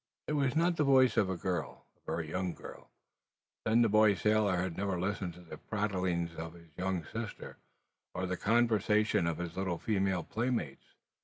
If 0.27 0.31
it 0.31 0.33
was 0.33 0.55
not 0.55 0.77
the 0.77 0.83
voice 0.83 1.15
of 1.15 1.29
a 1.29 1.37
girl, 1.37 1.85
a 1.95 2.03
very 2.11 2.31
young 2.31 2.55
girl, 2.55 2.89
then 3.65 3.83
the 3.83 3.87
boy 3.87 4.15
sailor 4.15 4.57
had 4.57 4.75
never 4.75 4.99
listened 4.99 5.35
to 5.35 5.41
the 5.41 5.59
prattling 5.59 6.31
of 6.39 6.55
his 6.55 6.69
younger 6.75 7.07
sister, 7.07 7.59
or 8.15 8.25
the 8.25 8.35
conversation 8.35 9.27
of 9.27 9.37
his 9.37 9.55
little 9.55 9.77
female 9.77 10.23
playmates. 10.23 10.95